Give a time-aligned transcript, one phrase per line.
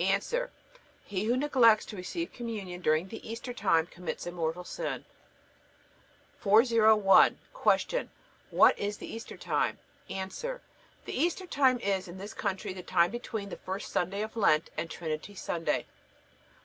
[0.00, 0.20] A.
[1.04, 5.04] He who neglects to receive Communion during the Easter time commits a mortal sin.
[6.40, 7.38] 401.
[7.62, 8.08] Q.
[8.50, 9.78] What is the Easter time?
[10.10, 10.24] A.
[10.26, 10.58] The
[11.06, 14.90] Easter time is, in this country, the time between the first Sunday of Lent and
[14.90, 15.86] Trinity Sunday.